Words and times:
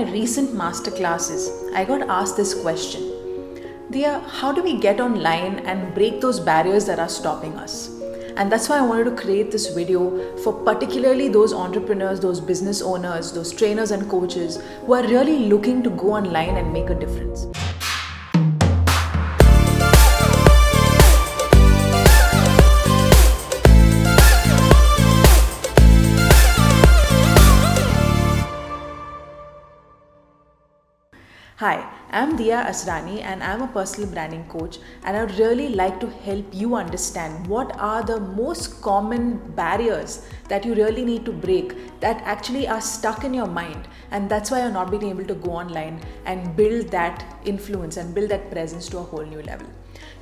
my 0.00 0.10
recent 0.12 0.54
master 0.54 0.90
classes, 0.90 1.50
I 1.74 1.84
got 1.84 2.08
asked 2.08 2.36
this 2.36 2.54
question 2.54 3.02
Dia, 3.90 4.20
how 4.20 4.50
do 4.50 4.62
we 4.62 4.78
get 4.78 5.00
online 5.00 5.58
and 5.70 5.94
break 5.94 6.20
those 6.22 6.40
barriers 6.40 6.86
that 6.86 6.98
are 6.98 7.08
stopping 7.08 7.54
us? 7.56 7.90
And 8.36 8.50
that's 8.50 8.68
why 8.70 8.78
I 8.78 8.82
wanted 8.82 9.04
to 9.04 9.22
create 9.22 9.50
this 9.50 9.66
video 9.74 10.36
for 10.38 10.52
particularly 10.52 11.28
those 11.28 11.52
entrepreneurs, 11.52 12.20
those 12.20 12.40
business 12.40 12.80
owners, 12.80 13.32
those 13.32 13.52
trainers 13.52 13.90
and 13.90 14.08
coaches 14.08 14.62
who 14.86 14.94
are 14.94 15.02
really 15.02 15.40
looking 15.50 15.82
to 15.82 15.90
go 15.90 16.12
online 16.12 16.56
and 16.56 16.72
make 16.72 16.88
a 16.88 16.94
difference. 16.94 17.46
Hi, 31.60 31.86
I'm 32.10 32.36
Dia 32.36 32.64
Asrani 32.66 33.20
and 33.20 33.42
I'm 33.42 33.60
a 33.60 33.66
personal 33.66 34.08
branding 34.08 34.44
coach 34.48 34.78
and 35.04 35.14
I 35.14 35.22
would 35.22 35.38
really 35.38 35.68
like 35.68 36.00
to 36.00 36.06
help 36.08 36.46
you 36.54 36.74
understand 36.74 37.46
what 37.46 37.76
are 37.78 38.02
the 38.02 38.18
most 38.18 38.80
common 38.80 39.36
barriers 39.56 40.26
that 40.48 40.64
you 40.64 40.74
really 40.74 41.04
need 41.04 41.26
to 41.26 41.32
break 41.32 41.74
that 42.00 42.22
actually 42.22 42.66
are 42.66 42.80
stuck 42.80 43.24
in 43.24 43.34
your 43.34 43.46
mind 43.46 43.88
and 44.10 44.30
that's 44.30 44.50
why 44.50 44.62
you're 44.62 44.70
not 44.70 44.90
being 44.90 45.10
able 45.10 45.26
to 45.26 45.34
go 45.34 45.50
online 45.50 46.00
and 46.24 46.56
build 46.56 46.88
that 46.92 47.26
influence 47.44 47.98
and 47.98 48.14
build 48.14 48.30
that 48.30 48.50
presence 48.50 48.88
to 48.88 48.96
a 48.96 49.02
whole 49.02 49.26
new 49.26 49.42
level. 49.42 49.66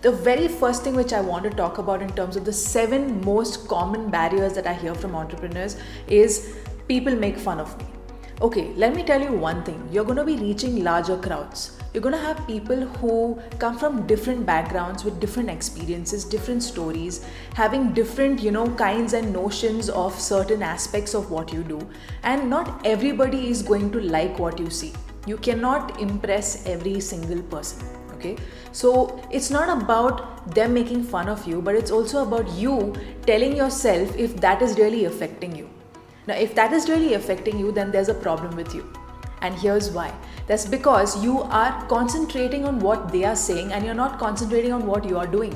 The 0.00 0.10
very 0.10 0.48
first 0.48 0.82
thing 0.82 0.96
which 0.96 1.12
I 1.12 1.20
want 1.20 1.44
to 1.44 1.50
talk 1.50 1.78
about 1.78 2.02
in 2.02 2.12
terms 2.14 2.34
of 2.34 2.44
the 2.44 2.52
seven 2.52 3.24
most 3.24 3.68
common 3.68 4.10
barriers 4.10 4.54
that 4.54 4.66
I 4.66 4.74
hear 4.74 4.92
from 4.92 5.14
entrepreneurs 5.14 5.76
is 6.08 6.56
people 6.88 7.14
make 7.14 7.38
fun 7.38 7.60
of 7.60 7.78
me 7.78 7.97
Okay, 8.40 8.72
let 8.76 8.94
me 8.94 9.02
tell 9.02 9.20
you 9.20 9.32
one 9.32 9.64
thing. 9.64 9.88
You're 9.90 10.04
going 10.04 10.16
to 10.16 10.22
be 10.22 10.36
reaching 10.36 10.84
larger 10.84 11.16
crowds. 11.16 11.76
You're 11.92 12.04
going 12.04 12.14
to 12.14 12.20
have 12.20 12.46
people 12.46 12.76
who 12.76 13.36
come 13.58 13.76
from 13.76 14.06
different 14.06 14.46
backgrounds 14.46 15.02
with 15.02 15.18
different 15.18 15.50
experiences, 15.50 16.24
different 16.24 16.62
stories, 16.62 17.26
having 17.54 17.92
different, 17.92 18.40
you 18.40 18.52
know, 18.52 18.70
kinds 18.76 19.12
and 19.12 19.32
notions 19.32 19.90
of 19.90 20.14
certain 20.14 20.62
aspects 20.62 21.14
of 21.14 21.32
what 21.32 21.52
you 21.52 21.64
do. 21.64 21.80
And 22.22 22.48
not 22.48 22.86
everybody 22.86 23.50
is 23.50 23.60
going 23.60 23.90
to 23.90 24.00
like 24.00 24.38
what 24.38 24.60
you 24.60 24.70
see. 24.70 24.92
You 25.26 25.36
cannot 25.38 26.00
impress 26.00 26.64
every 26.64 27.00
single 27.00 27.42
person. 27.42 27.84
Okay, 28.14 28.36
so 28.70 29.20
it's 29.32 29.50
not 29.50 29.82
about 29.82 30.54
them 30.54 30.74
making 30.74 31.02
fun 31.02 31.28
of 31.28 31.44
you, 31.44 31.60
but 31.60 31.74
it's 31.74 31.90
also 31.90 32.22
about 32.22 32.48
you 32.52 32.94
telling 33.26 33.56
yourself 33.56 34.16
if 34.16 34.40
that 34.40 34.62
is 34.62 34.78
really 34.78 35.06
affecting 35.06 35.56
you 35.56 35.68
now, 36.28 36.34
if 36.34 36.54
that 36.56 36.74
is 36.74 36.90
really 36.90 37.14
affecting 37.14 37.58
you, 37.58 37.72
then 37.72 37.90
there's 37.90 38.10
a 38.10 38.14
problem 38.14 38.54
with 38.54 38.74
you. 38.74 38.86
And 39.40 39.54
here's 39.54 39.90
why 39.90 40.12
that's 40.46 40.66
because 40.66 41.24
you 41.24 41.40
are 41.60 41.86
concentrating 41.86 42.66
on 42.66 42.80
what 42.80 43.10
they 43.10 43.24
are 43.24 43.36
saying 43.36 43.72
and 43.72 43.84
you're 43.84 43.94
not 43.94 44.18
concentrating 44.18 44.72
on 44.72 44.86
what 44.86 45.06
you 45.06 45.16
are 45.16 45.26
doing. 45.26 45.54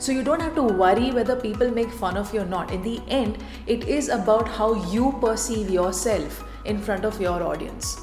So 0.00 0.10
you 0.10 0.24
don't 0.24 0.40
have 0.40 0.56
to 0.56 0.62
worry 0.64 1.12
whether 1.12 1.36
people 1.36 1.70
make 1.70 1.88
fun 1.88 2.16
of 2.16 2.34
you 2.34 2.40
or 2.40 2.44
not. 2.44 2.72
In 2.72 2.82
the 2.82 3.00
end, 3.06 3.38
it 3.68 3.86
is 3.86 4.08
about 4.08 4.48
how 4.48 4.74
you 4.90 5.16
perceive 5.20 5.70
yourself 5.70 6.42
in 6.64 6.80
front 6.80 7.04
of 7.04 7.20
your 7.20 7.40
audience. 7.40 7.96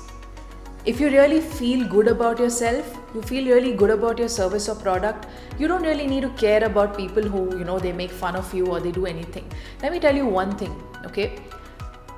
If 0.85 1.01
you 1.01 1.09
really 1.09 1.41
feel 1.41 1.85
good 1.85 2.07
about 2.07 2.39
yourself, 2.39 2.97
you 3.13 3.21
feel 3.21 3.53
really 3.53 3.73
good 3.73 3.89
about 3.89 4.19
your 4.19 4.29
service 4.29 4.69
or 4.69 4.75
product, 4.75 5.27
you 5.57 5.67
don't 5.67 5.83
really 5.83 6.07
need 6.07 6.21
to 6.21 6.29
care 6.29 6.63
about 6.63 6.95
people 6.95 7.23
who, 7.23 7.57
you 7.57 7.65
know, 7.65 7.77
they 7.77 7.91
make 7.91 8.11
fun 8.11 8.37
of 8.37 8.53
you 8.53 8.67
or 8.67 8.79
they 8.79 8.93
do 8.93 9.05
anything. 9.05 9.51
Let 9.83 9.91
me 9.91 9.99
tell 9.99 10.15
you 10.15 10.25
one 10.25 10.57
thing, 10.57 10.81
okay? 11.05 11.39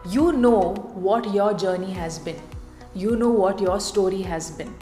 You 0.09 0.31
know 0.33 0.73
what 0.93 1.33
your 1.33 1.53
journey 1.53 1.91
has 1.91 2.17
been. 2.17 2.41
You 2.95 3.15
know 3.15 3.29
what 3.29 3.61
your 3.61 3.79
story 3.79 4.21
has 4.23 4.51
been. 4.51 4.73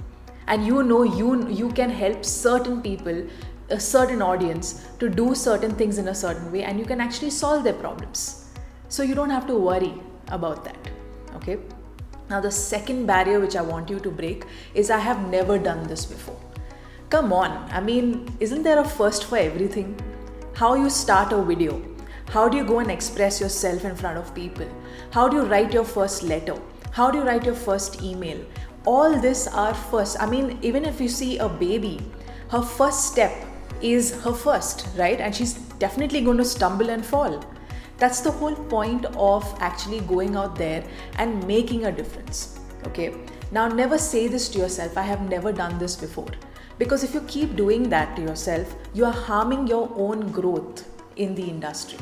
And 0.48 0.66
you 0.66 0.82
know 0.84 1.04
you 1.04 1.48
you 1.50 1.70
can 1.72 1.90
help 1.90 2.24
certain 2.26 2.82
people 2.82 3.28
a 3.70 3.80
certain 3.80 4.22
audience 4.22 4.88
to 5.00 5.10
do 5.10 5.36
certain 5.36 5.76
things 5.76 5.98
in 6.00 6.08
a 6.08 6.16
certain 6.16 6.52
way 6.52 6.64
and 6.64 6.80
you 6.80 6.86
can 6.86 7.00
actually 7.00 7.30
solve 7.30 7.64
their 7.64 7.74
problems. 7.74 8.46
So 8.88 9.04
you 9.04 9.14
don't 9.14 9.30
have 9.30 9.46
to 9.48 9.56
worry 9.56 9.94
about 10.30 10.64
that 10.64 10.90
okay? 11.36 11.60
Now 12.30 12.40
the 12.40 12.52
second 12.52 13.06
barrier 13.06 13.40
which 13.40 13.56
i 13.56 13.62
want 13.62 13.90
you 13.90 14.00
to 14.00 14.10
break 14.10 14.46
is 14.74 14.90
i 14.90 14.98
have 14.98 15.28
never 15.30 15.60
done 15.60 15.88
this 15.88 16.06
before. 16.06 16.40
Come 17.10 17.34
on. 17.34 17.52
I 17.72 17.80
mean 17.82 18.36
isn't 18.40 18.64
there 18.64 18.80
a 18.80 18.88
first 18.88 19.26
for 19.26 19.38
everything? 19.38 19.96
How 20.56 20.76
you 20.76 20.90
start 20.90 21.34
a 21.34 21.42
video 21.44 21.82
how 22.30 22.48
do 22.48 22.58
you 22.58 22.64
go 22.64 22.78
and 22.78 22.92
express 22.92 23.42
yourself 23.42 23.86
in 23.86 23.96
front 23.96 24.20
of 24.20 24.36
people? 24.36 24.68
How 25.10 25.28
do 25.28 25.38
you 25.38 25.46
write 25.46 25.74
your 25.74 25.84
first 25.84 26.22
letter? 26.22 26.56
How 26.92 27.10
do 27.10 27.18
you 27.18 27.24
write 27.24 27.44
your 27.44 27.56
first 27.56 28.04
email? 28.04 28.40
All 28.86 29.20
this 29.20 29.48
are 29.48 29.74
first. 29.74 30.22
I 30.22 30.30
mean, 30.30 30.60
even 30.62 30.86
if 30.86 31.02
you 31.02 31.10
see 31.10 31.40
a 31.40 31.50
baby, 31.50 32.00
her 32.50 32.62
first 32.62 33.12
step 33.12 33.34
is 33.82 34.22
her 34.22 34.34
first, 34.34 34.88
right? 34.96 35.20
And 35.20 35.36
she's 35.36 35.54
definitely 35.80 36.22
going 36.22 36.38
to 36.38 36.46
stumble 36.46 36.92
and 36.92 37.04
fall. 37.04 37.44
That's 37.98 38.22
the 38.22 38.30
whole 38.30 38.56
point 38.56 39.06
of 39.18 39.44
actually 39.60 40.02
going 40.02 40.36
out 40.36 40.56
there 40.56 40.84
and 41.18 41.46
making 41.48 41.86
a 41.86 41.92
difference. 41.92 42.60
Okay. 42.86 43.16
Now, 43.52 43.68
never 43.68 43.98
say 43.98 44.28
this 44.28 44.50
to 44.50 44.60
yourself 44.60 45.00
I 45.00 45.02
have 45.02 45.28
never 45.28 45.52
done 45.52 45.80
this 45.80 45.96
before. 45.96 46.30
Because 46.78 47.04
if 47.04 47.16
you 47.16 47.22
keep 47.22 47.56
doing 47.56 47.90
that 47.90 48.16
to 48.18 48.22
yourself, 48.22 48.76
you 48.94 49.04
are 49.06 49.12
harming 49.12 49.66
your 49.66 49.92
own 49.96 50.32
growth 50.32 50.88
in 51.16 51.34
the 51.34 51.44
industry. 51.44 51.98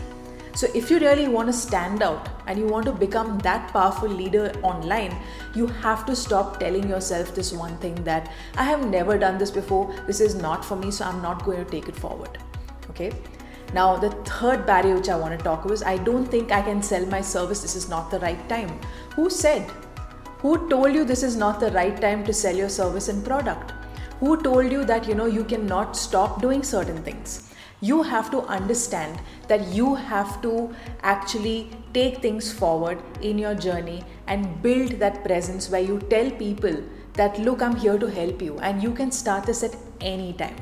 So, 0.57 0.67
if 0.73 0.89
you 0.89 0.97
really 0.97 1.27
want 1.27 1.49
to 1.49 1.53
stand 1.53 2.01
out 2.01 2.29
and 2.47 2.57
you 2.57 2.65
want 2.65 2.87
to 2.87 2.91
become 2.91 3.37
that 3.39 3.71
powerful 3.71 4.09
leader 4.09 4.51
online, 4.63 5.15
you 5.53 5.67
have 5.67 6.03
to 6.07 6.15
stop 6.15 6.59
telling 6.59 6.89
yourself 6.89 7.35
this 7.35 7.53
one 7.53 7.77
thing 7.77 7.93
that 8.05 8.31
I 8.55 8.63
have 8.63 8.87
never 8.87 9.19
done 9.19 9.37
this 9.37 9.51
before, 9.51 9.93
this 10.07 10.19
is 10.19 10.33
not 10.33 10.65
for 10.65 10.75
me, 10.75 10.89
so 10.89 11.05
I'm 11.05 11.21
not 11.21 11.45
going 11.45 11.63
to 11.63 11.69
take 11.69 11.87
it 11.87 11.95
forward. 11.95 12.39
Okay. 12.89 13.11
Now, 13.75 13.97
the 13.97 14.09
third 14.31 14.65
barrier 14.65 14.95
which 14.95 15.09
I 15.09 15.15
want 15.15 15.37
to 15.37 15.43
talk 15.43 15.63
about 15.63 15.75
is 15.75 15.83
I 15.83 15.97
don't 15.97 16.25
think 16.25 16.51
I 16.51 16.63
can 16.63 16.81
sell 16.81 17.05
my 17.05 17.21
service, 17.21 17.61
this 17.61 17.75
is 17.75 17.87
not 17.87 18.09
the 18.09 18.19
right 18.21 18.49
time. 18.49 18.79
Who 19.15 19.29
said? 19.29 19.69
Who 20.39 20.67
told 20.69 20.91
you 20.91 21.05
this 21.05 21.21
is 21.21 21.35
not 21.35 21.59
the 21.59 21.69
right 21.69 22.01
time 22.01 22.25
to 22.25 22.33
sell 22.33 22.55
your 22.55 22.69
service 22.69 23.09
and 23.09 23.23
product? 23.23 23.73
Who 24.21 24.41
told 24.41 24.71
you 24.71 24.85
that 24.85 25.07
you 25.07 25.13
know 25.13 25.27
you 25.27 25.43
cannot 25.43 25.95
stop 25.95 26.41
doing 26.41 26.63
certain 26.63 27.03
things? 27.03 27.53
You 27.79 28.01
have 28.01 28.31
to 28.31 28.41
understand 28.43 29.19
that 29.47 29.67
you 29.67 29.93
have 29.93 30.41
to 30.41 30.73
actually 31.03 31.69
take 31.93 32.21
things 32.21 32.51
forward 32.51 32.97
in 33.21 33.37
your 33.37 33.53
journey 33.53 34.03
and 34.25 34.61
build 34.63 34.91
that 34.93 35.23
presence 35.23 35.69
where 35.69 35.81
you 35.81 35.99
tell 36.09 36.31
people 36.31 36.81
that 37.13 37.37
look 37.39 37.61
i'm 37.61 37.75
here 37.75 37.97
to 37.99 38.07
help 38.07 38.41
you 38.41 38.57
and 38.59 38.81
you 38.81 38.91
can 38.91 39.11
start 39.11 39.45
this 39.45 39.63
at 39.63 39.75
any 40.01 40.33
time. 40.33 40.55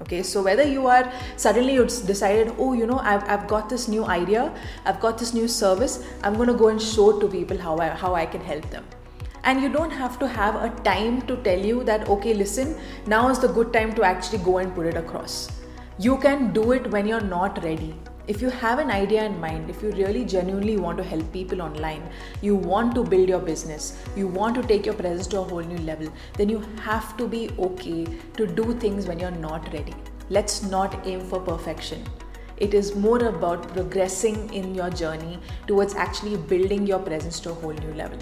Okay 0.00 0.22
so 0.22 0.42
whether 0.42 0.62
you 0.62 0.86
are 0.86 1.10
suddenly 1.36 1.74
you 1.74 1.84
decided 1.84 2.54
oh 2.58 2.72
you 2.72 2.86
know 2.86 2.98
I've, 2.98 3.24
I've 3.24 3.48
got 3.48 3.68
this 3.68 3.88
new 3.88 4.04
idea 4.04 4.54
i've 4.84 5.00
got 5.00 5.18
this 5.18 5.34
new 5.34 5.48
service 5.48 6.04
i'm 6.22 6.34
going 6.34 6.48
to 6.48 6.54
go 6.54 6.68
and 6.68 6.80
show 6.80 7.18
to 7.18 7.26
people 7.28 7.58
how 7.58 7.76
I, 7.78 7.88
how 7.88 8.14
I 8.14 8.24
can 8.26 8.40
help 8.40 8.70
them. 8.70 8.84
And 9.42 9.60
you 9.60 9.68
don't 9.68 9.90
have 9.90 10.18
to 10.20 10.28
have 10.28 10.54
a 10.54 10.70
time 10.82 11.22
to 11.22 11.36
tell 11.38 11.58
you 11.58 11.82
that 11.84 12.08
okay 12.08 12.34
listen 12.34 12.78
now 13.06 13.28
is 13.28 13.38
the 13.38 13.48
good 13.48 13.72
time 13.72 13.94
to 13.94 14.02
actually 14.04 14.38
go 14.38 14.58
and 14.58 14.74
put 14.74 14.86
it 14.86 14.96
across 14.96 15.57
you 16.00 16.16
can 16.16 16.52
do 16.52 16.70
it 16.70 16.88
when 16.92 17.08
you're 17.08 17.20
not 17.20 17.60
ready. 17.64 17.92
If 18.28 18.40
you 18.40 18.50
have 18.50 18.78
an 18.78 18.88
idea 18.88 19.24
in 19.24 19.40
mind, 19.40 19.68
if 19.68 19.82
you 19.82 19.90
really 19.90 20.24
genuinely 20.24 20.76
want 20.76 20.96
to 20.98 21.02
help 21.02 21.32
people 21.32 21.60
online, 21.60 22.08
you 22.40 22.54
want 22.54 22.94
to 22.94 23.02
build 23.02 23.28
your 23.28 23.40
business, 23.40 24.00
you 24.14 24.28
want 24.28 24.54
to 24.54 24.62
take 24.62 24.86
your 24.86 24.94
presence 24.94 25.26
to 25.28 25.40
a 25.40 25.42
whole 25.42 25.62
new 25.62 25.78
level, 25.78 26.12
then 26.34 26.48
you 26.48 26.60
have 26.82 27.16
to 27.16 27.26
be 27.26 27.50
okay 27.58 28.06
to 28.36 28.46
do 28.46 28.74
things 28.74 29.08
when 29.08 29.18
you're 29.18 29.32
not 29.32 29.72
ready. 29.72 29.94
Let's 30.30 30.62
not 30.62 31.04
aim 31.04 31.20
for 31.20 31.40
perfection. 31.40 32.04
It 32.58 32.74
is 32.74 32.94
more 32.94 33.24
about 33.24 33.66
progressing 33.72 34.54
in 34.54 34.76
your 34.76 34.90
journey 34.90 35.40
towards 35.66 35.96
actually 35.96 36.36
building 36.36 36.86
your 36.86 37.00
presence 37.00 37.40
to 37.40 37.50
a 37.50 37.54
whole 37.54 37.72
new 37.72 37.94
level. 37.94 38.18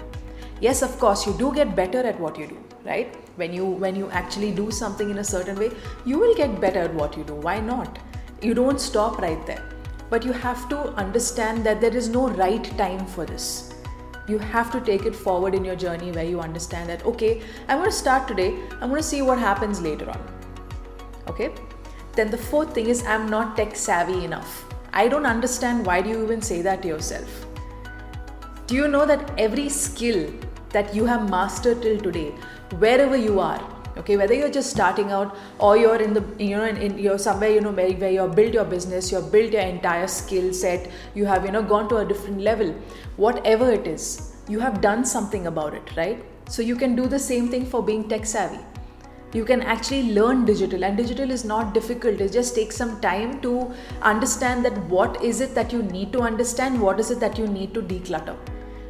Yes, 0.59 0.81
of 0.81 0.97
course, 0.97 1.27
you 1.27 1.33
do 1.33 1.53
get 1.53 1.75
better 1.75 1.99
at 1.99 2.19
what 2.19 2.39
you 2.39 2.47
do 2.47 2.57
right 2.83 3.26
when 3.37 3.53
you 3.53 3.65
when 3.65 3.95
you 3.95 4.09
actually 4.09 4.51
do 4.51 4.69
something 4.71 5.09
in 5.09 5.19
a 5.19 5.23
certain 5.23 5.57
way 5.63 5.71
you 6.05 6.19
will 6.19 6.35
get 6.35 6.59
better 6.59 6.79
at 6.79 6.93
what 6.93 7.17
you 7.17 7.23
do. 7.23 7.35
Why 7.35 7.59
not? 7.59 7.99
You 8.41 8.53
don't 8.53 8.81
stop 8.81 9.19
right 9.19 9.45
there. 9.45 9.63
But 10.09 10.25
you 10.25 10.31
have 10.31 10.67
to 10.69 10.79
understand 11.05 11.65
that 11.65 11.81
there 11.81 11.95
is 11.95 12.09
no 12.09 12.29
right 12.29 12.63
time 12.77 13.05
for 13.05 13.25
this. 13.25 13.73
You 14.27 14.37
have 14.39 14.71
to 14.71 14.81
take 14.81 15.05
it 15.05 15.15
forward 15.15 15.55
in 15.55 15.65
your 15.65 15.75
journey 15.75 16.11
where 16.11 16.25
you 16.25 16.41
understand 16.41 16.89
that 16.89 17.05
okay 17.05 17.41
i'm 17.67 17.79
going 17.79 17.89
to 17.89 17.95
start 17.95 18.27
today. 18.27 18.53
I'm 18.81 18.89
going 18.89 19.01
to 19.01 19.07
see 19.07 19.21
what 19.21 19.39
happens 19.39 19.81
later 19.81 20.09
on. 20.09 20.21
Okay? 21.27 21.51
Then 22.13 22.31
the 22.31 22.37
fourth 22.37 22.73
thing 22.73 22.87
is 22.87 23.05
i'm 23.05 23.29
not 23.29 23.55
tech 23.55 23.75
savvy 23.75 24.23
enough. 24.25 24.63
I 24.93 25.07
don't 25.07 25.25
understand 25.27 25.85
why 25.85 26.01
do 26.01 26.09
you 26.09 26.23
even 26.23 26.41
say 26.41 26.61
that 26.63 26.81
to 26.81 26.87
yourself? 26.87 27.45
Do 28.65 28.75
you 28.75 28.87
know 28.87 29.05
that 29.05 29.31
every 29.37 29.69
skill 29.69 30.29
that 30.71 30.93
you 30.93 31.05
have 31.05 31.29
mastered 31.29 31.81
till 31.81 31.99
today 31.99 32.29
wherever 32.85 33.17
you 33.17 33.39
are 33.39 33.59
okay 33.97 34.17
whether 34.17 34.33
you're 34.33 34.55
just 34.59 34.69
starting 34.69 35.11
out 35.11 35.35
or 35.59 35.75
you're 35.77 36.01
in 36.07 36.13
the 36.13 36.23
you 36.37 36.55
know 36.55 36.65
in, 36.65 36.77
in 36.77 36.97
you're 36.97 37.17
somewhere 37.17 37.49
you 37.49 37.61
know 37.61 37.71
where, 37.71 37.91
where 37.93 38.11
you've 38.11 38.35
built 38.35 38.53
your 38.53 38.65
business 38.65 39.11
you've 39.11 39.31
built 39.31 39.51
your 39.51 39.61
entire 39.61 40.07
skill 40.07 40.53
set 40.53 40.89
you 41.15 41.25
have 41.25 41.45
you 41.45 41.51
know 41.51 41.63
gone 41.63 41.89
to 41.89 41.97
a 41.97 42.05
different 42.05 42.41
level 42.41 42.73
whatever 43.15 43.71
it 43.71 43.87
is 43.87 44.35
you 44.47 44.59
have 44.59 44.81
done 44.81 45.05
something 45.05 45.47
about 45.47 45.73
it 45.73 45.95
right 45.97 46.23
So 46.49 46.61
you 46.61 46.77
can 46.77 46.95
do 46.95 47.07
the 47.07 47.19
same 47.19 47.49
thing 47.49 47.65
for 47.65 47.83
being 47.83 48.07
tech 48.07 48.25
savvy. 48.25 48.59
You 49.33 49.43
can 49.43 49.61
actually 49.61 50.13
learn 50.13 50.45
digital, 50.45 50.85
and 50.85 50.95
digital 50.95 51.29
is 51.29 51.43
not 51.43 51.73
difficult. 51.73 52.21
It 52.21 52.31
just 52.31 52.55
takes 52.55 52.77
some 52.77 53.01
time 53.01 53.41
to 53.41 53.73
understand 54.01 54.63
that 54.63 54.77
what 54.85 55.21
is 55.21 55.41
it 55.41 55.53
that 55.55 55.73
you 55.73 55.83
need 55.83 56.13
to 56.13 56.21
understand, 56.21 56.81
what 56.81 57.01
is 57.01 57.11
it 57.11 57.19
that 57.19 57.37
you 57.37 57.47
need 57.47 57.73
to 57.73 57.81
declutter 57.81 58.37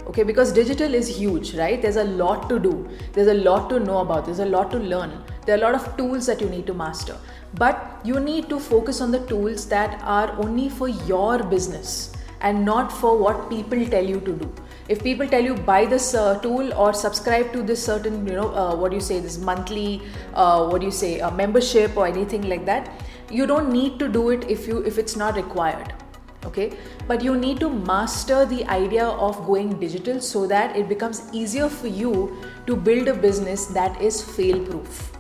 okay 0.08 0.24
because 0.24 0.52
digital 0.52 0.94
is 0.94 1.08
huge 1.08 1.54
right? 1.56 1.82
There's 1.82 1.98
a 1.98 2.04
lot 2.04 2.50
to 2.50 2.60
do. 2.60 2.88
There's 3.14 3.28
a 3.28 3.34
lot 3.34 3.70
to 3.70 3.80
know 3.80 4.00
about. 4.00 4.26
There's 4.26 4.40
a 4.40 4.46
lot 4.46 4.72
to 4.72 4.78
learn. 4.78 5.24
There 5.46 5.56
are 5.56 5.60
a 5.60 5.62
lot 5.62 5.76
of 5.76 5.98
tools 5.98 6.26
that 6.28 6.42
you 6.42 6.50
need 6.50 6.68
to 6.68 6.74
master. 6.74 7.18
But 7.54 8.02
you 8.04 8.20
need 8.20 8.50
to 8.50 8.60
focus 8.60 9.02
on 9.02 9.12
the 9.12 9.20
tools 9.28 9.68
that 9.70 10.02
are 10.04 10.32
only 10.38 10.70
for 10.70 10.88
your 10.90 11.44
business 11.44 12.14
and 12.42 12.64
not 12.64 12.92
for 12.92 13.18
what 13.18 13.50
people 13.50 13.86
tell 13.88 14.06
you 14.06 14.20
to 14.22 14.34
do. 14.34 14.54
If 14.88 15.04
people 15.04 15.28
tell 15.28 15.44
you 15.44 15.54
buy 15.54 15.86
this 15.86 16.14
uh, 16.14 16.40
tool 16.40 16.74
or 16.74 16.94
subscribe 16.94 17.52
to 17.54 17.62
this 17.62 17.84
certain 17.84 18.26
you 18.26 18.36
know 18.36 18.54
uh, 18.56 18.76
what 18.76 18.92
do 18.92 18.96
you 18.96 19.02
say 19.02 19.20
this 19.20 19.38
monthly 19.38 20.02
uh, 20.34 20.66
what 20.68 20.80
do 20.80 20.86
you 20.86 20.92
say 20.92 21.20
A 21.20 21.30
membership 21.30 21.98
or 21.98 22.08
anything 22.08 22.48
like 22.48 22.66
that 22.66 22.90
you 23.30 23.46
don't 23.46 23.70
need 23.70 24.00
to 24.00 24.08
do 24.08 24.30
it 24.30 24.50
if 24.50 24.68
you 24.68 24.84
if 24.86 24.98
it's 24.98 25.18
not 25.18 25.36
required 25.36 25.94
okay? 26.46 26.74
But 27.08 27.24
you 27.24 27.36
need 27.38 27.60
to 27.60 27.70
master 27.70 28.46
the 28.46 28.66
idea 28.66 29.06
of 29.06 29.46
going 29.46 29.80
digital 29.80 30.22
so 30.22 30.48
that 30.48 30.76
it 30.76 30.88
becomes 30.88 31.30
easier 31.34 31.70
for 31.70 31.88
you 31.88 32.38
to 32.66 32.76
build 32.76 33.08
a 33.08 33.14
business 33.14 33.66
that 33.68 34.02
is 34.02 34.22
fail 34.22 34.60
proof 34.66 35.12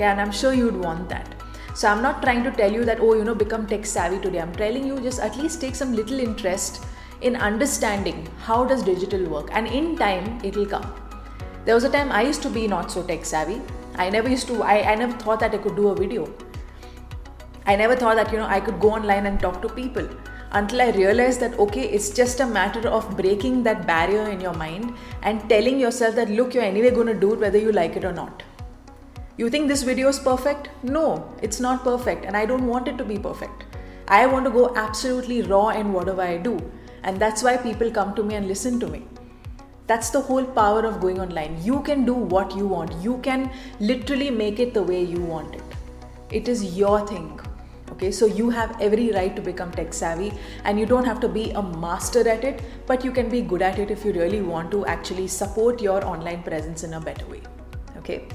okay? 0.00 0.08
And 0.10 0.20
i'm 0.20 0.32
sure 0.32 0.52
you'd 0.52 0.76
want 0.76 1.08
that. 1.08 1.34
So 1.74 1.88
i'm 1.88 2.02
not 2.02 2.22
trying 2.22 2.42
to 2.44 2.50
tell 2.50 2.72
you 2.72 2.84
that 2.84 3.00
oh 3.00 3.14
you 3.14 3.24
know 3.24 3.34
become 3.34 3.66
tech 3.66 3.86
savvy 3.86 4.18
today. 4.20 4.40
I'm 4.40 4.54
telling 4.54 4.86
you 4.86 5.00
just 5.00 5.20
at 5.20 5.36
least 5.36 5.60
take 5.60 5.74
some 5.74 5.94
little 5.94 6.20
interest 6.20 6.84
in 7.20 7.36
understanding 7.36 8.26
how 8.38 8.64
does 8.64 8.82
digital 8.82 9.28
work. 9.28 9.50
And 9.52 9.66
in 9.66 9.96
time 9.96 10.40
it 10.44 10.56
will 10.56 10.66
come. 10.66 10.92
There 11.64 11.74
was 11.74 11.84
a 11.84 11.90
time 11.90 12.10
i 12.12 12.22
used 12.22 12.42
to 12.42 12.50
be 12.50 12.66
not 12.66 12.90
so 12.90 13.02
tech 13.02 13.24
savvy. 13.24 13.60
I 13.96 14.08
never 14.10 14.28
used 14.28 14.46
to 14.48 14.62
I, 14.62 14.92
I 14.92 14.94
never 14.94 15.12
thought 15.24 15.40
that 15.40 15.54
i 15.54 15.58
could 15.58 15.76
do 15.76 15.88
a 15.88 15.94
video 15.94 16.32
I 17.66 17.76
never 17.76 17.94
thought 17.94 18.16
that 18.16 18.32
you 18.32 18.38
know 18.38 18.46
I 18.46 18.60
could 18.60 18.80
go 18.80 18.92
online 18.92 19.26
and 19.26 19.38
talk 19.38 19.60
to 19.62 19.68
people 19.68 20.08
until 20.52 20.82
I 20.82 20.90
realized 20.90 21.40
that 21.40 21.58
okay, 21.58 21.88
it's 21.88 22.10
just 22.10 22.40
a 22.40 22.46
matter 22.46 22.88
of 22.88 23.16
breaking 23.16 23.62
that 23.64 23.86
barrier 23.86 24.28
in 24.28 24.40
your 24.40 24.54
mind 24.54 24.94
and 25.22 25.48
telling 25.48 25.78
yourself 25.78 26.14
that 26.16 26.30
look, 26.30 26.54
you're 26.54 26.64
anyway 26.64 26.90
going 26.90 27.06
to 27.06 27.14
do 27.14 27.34
it 27.34 27.40
whether 27.40 27.58
you 27.58 27.72
like 27.72 27.96
it 27.96 28.04
or 28.04 28.12
not. 28.12 28.42
You 29.36 29.48
think 29.48 29.68
this 29.68 29.82
video 29.82 30.08
is 30.08 30.18
perfect? 30.18 30.68
No, 30.82 31.34
it's 31.40 31.60
not 31.60 31.84
perfect, 31.84 32.24
and 32.24 32.36
I 32.36 32.44
don't 32.46 32.66
want 32.66 32.88
it 32.88 32.98
to 32.98 33.04
be 33.04 33.18
perfect. 33.18 33.64
I 34.08 34.26
want 34.26 34.44
to 34.44 34.50
go 34.50 34.74
absolutely 34.76 35.42
raw 35.42 35.68
in 35.68 35.92
whatever 35.92 36.22
I 36.22 36.36
do, 36.36 36.58
and 37.04 37.18
that's 37.18 37.42
why 37.42 37.56
people 37.56 37.90
come 37.90 38.14
to 38.16 38.22
me 38.22 38.34
and 38.34 38.48
listen 38.48 38.80
to 38.80 38.88
me. 38.88 39.04
That's 39.86 40.10
the 40.10 40.20
whole 40.20 40.44
power 40.44 40.84
of 40.84 41.00
going 41.00 41.20
online. 41.20 41.56
You 41.62 41.80
can 41.82 42.04
do 42.04 42.14
what 42.14 42.56
you 42.56 42.66
want, 42.66 42.92
you 43.02 43.18
can 43.18 43.50
literally 43.78 44.30
make 44.30 44.58
it 44.58 44.74
the 44.74 44.82
way 44.82 45.02
you 45.02 45.20
want 45.20 45.54
it. 45.54 45.62
It 46.30 46.48
is 46.48 46.76
your 46.76 47.06
thing 47.06 47.40
okay? 48.00 48.10
So 48.10 48.26
you 48.26 48.50
have 48.50 48.76
every 48.80 49.10
right 49.12 49.34
to 49.36 49.42
become 49.42 49.70
tech 49.70 49.92
savvy 49.92 50.32
and 50.64 50.78
you 50.80 50.86
don't 50.86 51.04
have 51.04 51.20
to 51.20 51.28
be 51.28 51.50
a 51.50 51.62
master 51.62 52.26
at 52.28 52.44
it 52.44 52.62
but 52.86 53.04
you 53.04 53.12
can 53.12 53.28
be 53.28 53.42
good 53.42 53.62
at 53.62 53.78
it 53.78 53.90
if 53.90 54.04
you 54.04 54.12
really 54.12 54.42
want 54.42 54.70
to 54.70 54.86
actually 54.86 55.28
support 55.28 55.82
your 55.82 56.04
online 56.04 56.42
presence 56.42 56.82
in 56.82 56.94
a 56.94 57.00
better 57.00 57.26
way 57.26 57.42
okay? 57.98 58.26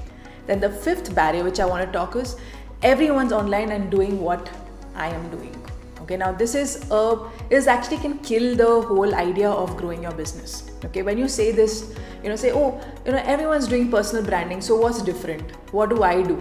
Then 0.46 0.60
the 0.60 0.70
fifth 0.70 1.14
barrier 1.14 1.42
which 1.42 1.58
i 1.58 1.64
want 1.64 1.84
to 1.84 1.92
talk 1.92 2.14
is 2.16 2.36
everyone's 2.82 3.32
online 3.32 3.72
and 3.72 3.90
doing 3.90 4.20
what 4.20 4.50
i 4.94 5.08
am 5.08 5.28
doing 5.30 5.54
okay? 6.02 6.16
Now 6.16 6.32
this 6.32 6.54
is 6.54 6.90
a 6.90 7.28
is 7.50 7.66
actually 7.66 7.98
can 7.98 8.18
kill 8.18 8.54
the 8.54 8.80
whole 8.82 9.14
idea 9.14 9.50
of 9.50 9.76
growing 9.76 10.02
your 10.04 10.12
business 10.12 10.70
okay? 10.84 11.02
When 11.02 11.18
you 11.18 11.28
say 11.28 11.50
this 11.52 11.94
you 12.22 12.28
know 12.28 12.36
say 12.36 12.52
oh 12.52 12.80
you 13.04 13.12
know 13.12 13.22
everyone's 13.24 13.66
doing 13.66 13.90
personal 13.90 14.24
branding 14.24 14.60
so 14.60 14.76
what's 14.76 15.02
different? 15.02 15.50
What 15.72 15.90
do 15.90 16.02
i 16.04 16.22
do? 16.22 16.36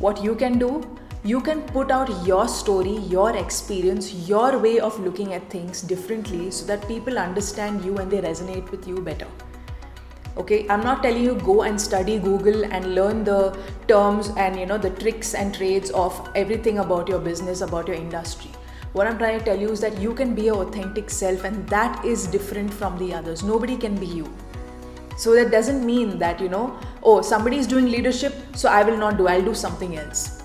What 0.00 0.22
you 0.22 0.34
can 0.34 0.58
do 0.58 0.98
you 1.24 1.40
can 1.40 1.62
put 1.62 1.92
out 1.92 2.26
your 2.26 2.48
story, 2.48 2.96
your 2.96 3.36
experience, 3.36 4.12
your 4.28 4.58
way 4.58 4.80
of 4.80 4.98
looking 4.98 5.34
at 5.34 5.48
things 5.50 5.80
differently 5.80 6.50
so 6.50 6.66
that 6.66 6.86
people 6.88 7.16
understand 7.16 7.84
you 7.84 7.96
and 7.98 8.10
they 8.10 8.20
resonate 8.20 8.68
with 8.72 8.88
you 8.88 9.00
better. 9.00 9.28
Okay, 10.36 10.66
I'm 10.68 10.82
not 10.82 11.04
telling 11.04 11.22
you 11.22 11.36
go 11.36 11.62
and 11.62 11.80
study 11.80 12.18
Google 12.18 12.64
and 12.64 12.96
learn 12.96 13.22
the 13.22 13.56
terms 13.86 14.30
and 14.36 14.58
you 14.58 14.66
know 14.66 14.78
the 14.78 14.90
tricks 14.90 15.34
and 15.34 15.54
trades 15.54 15.90
of 15.90 16.28
everything 16.34 16.78
about 16.78 17.06
your 17.06 17.20
business, 17.20 17.60
about 17.60 17.86
your 17.86 17.96
industry. 17.96 18.50
What 18.92 19.06
I'm 19.06 19.16
trying 19.16 19.38
to 19.38 19.44
tell 19.44 19.60
you 19.60 19.70
is 19.70 19.80
that 19.80 20.00
you 20.00 20.14
can 20.14 20.34
be 20.34 20.42
your 20.42 20.66
authentic 20.66 21.08
self 21.08 21.44
and 21.44 21.68
that 21.68 22.04
is 22.04 22.26
different 22.26 22.74
from 22.74 22.98
the 22.98 23.14
others. 23.14 23.44
Nobody 23.44 23.76
can 23.76 23.94
be 23.94 24.06
you. 24.06 24.28
So 25.16 25.34
that 25.36 25.52
doesn't 25.52 25.86
mean 25.86 26.18
that 26.18 26.40
you 26.40 26.48
know, 26.48 26.80
oh, 27.04 27.22
somebody 27.22 27.58
is 27.58 27.68
doing 27.68 27.86
leadership, 27.92 28.34
so 28.56 28.68
I 28.68 28.82
will 28.82 28.96
not 28.96 29.18
do, 29.18 29.28
I'll 29.28 29.44
do 29.44 29.54
something 29.54 29.96
else 29.96 30.41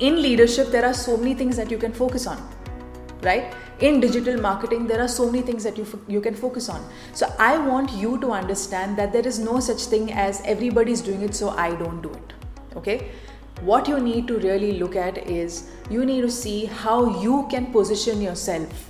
in 0.00 0.20
leadership 0.22 0.68
there 0.68 0.84
are 0.84 0.94
so 0.94 1.16
many 1.16 1.34
things 1.34 1.56
that 1.56 1.70
you 1.70 1.78
can 1.78 1.92
focus 1.92 2.26
on 2.26 2.42
right? 3.22 3.54
In 3.80 4.00
digital 4.00 4.40
marketing 4.40 4.86
there 4.86 5.00
are 5.00 5.08
so 5.08 5.30
many 5.30 5.42
things 5.42 5.64
that 5.64 5.78
you 5.78 5.86
you 6.08 6.20
can 6.20 6.34
focus 6.34 6.68
on. 6.68 6.84
So 7.12 7.32
i 7.38 7.56
want 7.56 7.92
you 7.92 8.18
to 8.20 8.30
understand 8.32 8.96
that 8.98 9.12
there 9.12 9.26
is 9.26 9.38
no 9.38 9.60
such 9.60 9.86
thing 9.94 10.12
as 10.12 10.42
everybody's 10.44 11.02
doing 11.08 11.22
it 11.28 11.34
so 11.34 11.50
i 11.64 11.74
don't 11.82 12.02
do 12.02 12.12
it 12.20 12.32
okay? 12.76 13.10
What 13.62 13.88
you 13.88 14.00
need 14.00 14.26
to 14.28 14.38
really 14.38 14.72
look 14.78 14.96
at 14.96 15.18
is 15.38 15.70
you 15.90 16.06
need 16.06 16.22
to 16.22 16.30
see 16.30 16.64
how 16.64 17.20
you 17.22 17.46
can 17.50 17.66
position 17.72 18.22
yourself 18.22 18.86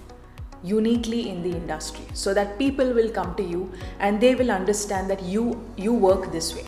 uniquely 0.62 1.28
in 1.28 1.42
the 1.42 1.50
industry 1.50 2.04
so 2.12 2.34
that 2.34 2.58
people 2.58 2.92
will 2.92 3.10
come 3.10 3.34
to 3.34 3.42
you 3.42 3.72
and 3.98 4.20
they 4.20 4.34
will 4.34 4.50
understand 4.50 5.10
that 5.10 5.22
you 5.22 5.46
you 5.76 5.92
work 5.92 6.30
this 6.30 6.54
way 6.54 6.64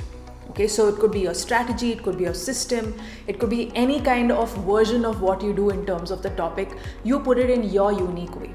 okay 0.53 0.67
so 0.69 0.87
it 0.89 0.97
could 1.03 1.13
be 1.13 1.21
your 1.21 1.35
strategy 1.43 1.93
it 1.93 2.03
could 2.07 2.19
be 2.19 2.25
your 2.25 2.39
system 2.41 2.89
it 3.27 3.39
could 3.39 3.53
be 3.53 3.61
any 3.75 4.01
kind 4.09 4.35
of 4.41 4.57
version 4.67 5.07
of 5.11 5.23
what 5.23 5.47
you 5.47 5.55
do 5.61 5.71
in 5.71 5.87
terms 5.87 6.11
of 6.11 6.23
the 6.23 6.31
topic. 6.31 6.77
You 7.05 7.21
put 7.21 7.39
it 7.39 7.51
in 7.51 7.63
your 7.71 7.93
unique 7.93 8.37
way. 8.37 8.51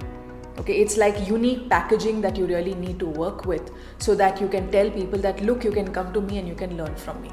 Okay 0.59 0.75
it's 0.81 0.97
like 0.97 1.27
unique 1.27 1.69
packaging 1.69 2.21
that 2.21 2.37
you 2.37 2.45
really 2.45 2.75
need 2.75 2.99
to 2.99 3.07
work 3.07 3.45
with 3.45 3.71
so 3.97 4.15
that 4.15 4.39
you 4.41 4.47
can 4.47 4.71
tell 4.71 4.89
people 4.91 5.19
that 5.19 5.41
look 5.41 5.63
you 5.63 5.71
can 5.71 5.91
come 5.91 6.13
to 6.13 6.21
me 6.21 6.37
and 6.37 6.47
you 6.47 6.55
can 6.55 6.77
learn 6.77 6.95
from 6.95 7.21
me. 7.21 7.31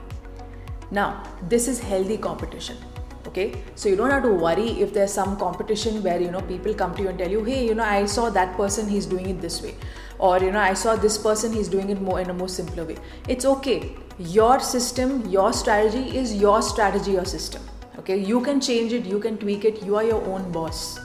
Now 0.91 1.23
this 1.49 1.69
is 1.69 1.81
healthy 1.81 2.17
competition 2.17 2.77
okay? 3.27 3.63
So 3.75 3.89
you 3.89 3.97
don't 3.97 4.11
have 4.11 4.23
to 4.23 4.31
worry 4.31 4.69
if 4.83 4.93
there's 4.93 5.13
some 5.13 5.37
competition 5.39 6.03
where 6.03 6.21
you 6.21 6.31
know 6.31 6.41
people 6.43 6.75
come 6.75 6.95
to 6.97 7.03
you 7.03 7.09
and 7.09 7.19
tell 7.19 7.31
you 7.31 7.43
hey 7.45 7.67
you 7.67 7.75
know 7.75 7.85
i 7.85 8.05
saw 8.07 8.31
that 8.31 8.57
person 8.57 8.89
he's 8.89 9.07
doing 9.07 9.29
it 9.31 9.41
this 9.41 9.63
way. 9.63 9.75
Or 10.19 10.39
you 10.39 10.53
know 10.53 10.61
i 10.61 10.75
saw 10.75 10.97
this 10.97 11.19
person 11.19 11.53
he's 11.53 11.69
doing 11.69 11.91
it 11.91 12.01
more 12.01 12.21
in 12.21 12.31
a 12.31 12.35
more 12.35 12.49
simpler 12.49 12.85
way. 12.85 12.97
It's 13.29 13.45
okay. 13.45 13.97
Your 14.19 14.61
system 14.61 15.27
your 15.29 15.53
strategy 15.53 16.17
is 16.19 16.35
your 16.35 16.63
strategy 16.63 17.13
your 17.13 17.25
system 17.25 17.63
okay? 17.99 18.19
You 18.19 18.41
can 18.41 18.61
change 18.61 18.93
it 18.93 19.05
you 19.05 19.19
can 19.19 19.39
tweak 19.39 19.65
it. 19.65 19.83
You 19.83 19.97
are 19.97 20.05
your 20.05 20.23
own 20.25 20.51
boss. 20.53 20.99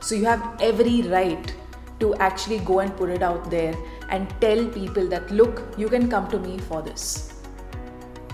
So 0.00 0.14
you 0.14 0.24
have 0.24 0.60
every 0.60 1.02
right 1.02 1.54
to 2.00 2.14
actually 2.16 2.58
go 2.60 2.80
and 2.80 2.96
put 2.96 3.10
it 3.10 3.22
out 3.22 3.50
there 3.50 3.76
and 4.08 4.32
tell 4.40 4.64
people 4.66 5.06
that 5.08 5.30
look 5.30 5.62
you 5.76 5.88
can 5.88 6.10
come 6.10 6.28
to 6.30 6.38
me 6.38 6.58
for 6.58 6.82
this 6.82 7.41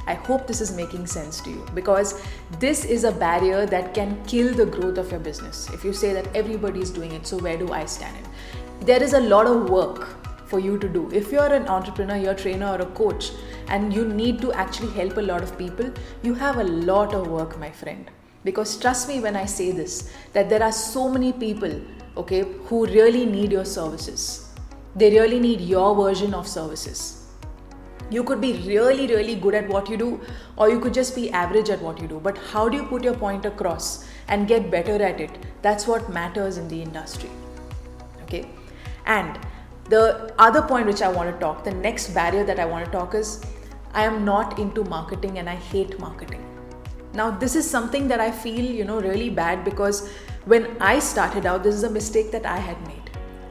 I 0.09 0.15
hope 0.15 0.47
this 0.47 0.61
is 0.63 0.73
making 0.75 1.07
sense 1.07 1.41
to 1.43 1.51
you 1.51 1.67
because 1.75 2.23
this 2.59 2.85
is 2.85 3.05
a 3.05 3.13
barrier 3.13 3.67
that 3.67 3.93
can 3.93 4.23
kill 4.25 4.55
the 4.55 4.65
growth 4.65 4.97
of 4.97 5.11
your 5.11 5.21
business. 5.21 5.69
If 5.75 5.85
you 5.85 5.93
say 5.93 6.15
that 6.15 6.35
everybody 6.35 6.81
is 6.81 6.91
doing 6.91 7.13
it, 7.13 7.27
so 7.27 7.37
where 7.39 7.59
do 7.59 7.73
I 7.73 7.85
stand 7.85 8.17
in? 8.17 8.87
There 8.87 9.03
is 9.03 9.13
a 9.13 9.21
lot 9.21 9.47
of 9.47 9.69
work 9.69 10.09
for 10.47 10.59
you 10.59 10.79
to 10.79 10.89
do. 10.89 11.11
If 11.13 11.31
you're 11.31 11.53
an 11.53 11.69
entrepreneur, 11.69 12.17
you're 12.17 12.33
a 12.33 12.37
trainer 12.37 12.69
or 12.69 12.81
a 12.81 12.87
coach, 12.87 13.33
and 13.69 13.93
you 13.93 14.07
need 14.07 14.41
to 14.41 14.53
actually 14.53 14.93
help 14.93 15.19
a 15.19 15.21
lot 15.21 15.43
of 15.43 15.59
people, 15.59 15.93
you 16.23 16.33
have 16.33 16.57
a 16.57 16.65
lot 16.65 17.15
of 17.15 17.29
work, 17.29 17.59
my 17.59 17.71
friend. 17.71 18.11
Because 18.45 18.79
trust 18.79 19.09
me 19.09 19.21
when 19.21 19.37
I 19.37 19.45
say 19.45 19.73
this, 19.73 20.11
that 20.33 20.49
there 20.49 20.63
are 20.63 20.73
so 20.73 21.11
many 21.11 21.35
people, 21.35 21.81
okay, 22.17 22.47
who 22.65 22.87
really 22.87 23.27
need 23.27 23.53
your 23.53 23.67
services. 23.67 24.49
They 24.97 25.11
really 25.11 25.39
need 25.39 25.61
your 25.61 25.95
version 25.95 26.33
of 26.33 26.49
services. 26.49 27.28
You 28.11 28.25
could 28.25 28.41
be 28.41 28.55
really, 28.67 29.07
really 29.07 29.35
good 29.35 29.55
at 29.55 29.69
what 29.69 29.89
you 29.89 29.97
do, 29.97 30.21
or 30.57 30.71
you 30.71 30.81
could 30.81 30.95
just 30.95 31.15
be 31.15 31.31
average 31.31 31.69
at 31.69 31.83
what 31.83 32.01
you 32.01 32.09
do. 32.09 32.21
But 32.21 32.39
how 32.39 32.69
do 32.69 32.77
you 32.77 32.85
put 32.85 33.05
your 33.05 33.15
point 33.15 33.45
across 33.45 34.09
and 34.29 34.49
get 34.49 34.71
better 34.71 35.03
at 35.03 35.21
it? 35.21 35.31
That's 35.63 35.87
what 35.87 36.11
matters 36.11 36.57
in 36.57 36.69
the 36.69 36.81
industry. 36.81 37.31
Okay, 38.23 38.49
and 39.07 39.39
the 39.89 40.35
other 40.39 40.63
point 40.63 40.87
which 40.87 41.03
I 41.03 41.09
want 41.09 41.33
to 41.33 41.39
talk, 41.39 41.65
the 41.65 41.73
next 41.73 42.09
barrier 42.15 42.45
that 42.45 42.59
I 42.59 42.65
want 42.67 42.85
to 42.85 42.91
talk 42.91 43.15
is 43.15 43.43
I 43.95 44.05
am 44.05 44.25
not 44.25 44.59
into 44.59 44.85
marketing 44.85 45.39
and 45.39 45.49
I 45.49 45.55
hate 45.55 45.99
marketing. 45.99 46.45
Now, 47.15 47.31
this 47.31 47.57
is 47.57 47.69
something 47.69 48.07
that 48.09 48.21
I 48.21 48.31
feel, 48.31 48.65
you 48.65 48.85
know, 48.85 49.01
really 49.01 49.31
bad 49.31 49.65
because 49.65 50.11
when 50.45 50.77
I 50.81 50.99
started 50.99 51.47
out, 51.47 51.63
this 51.63 51.75
is 51.75 51.85
a 51.85 51.91
mistake 51.91 52.31
that 52.33 52.45
I 52.45 52.59
had 52.59 52.81
made. 52.87 52.98